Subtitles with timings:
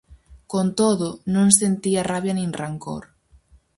[0.51, 3.03] Con todo, non sentía rabia nin rancor.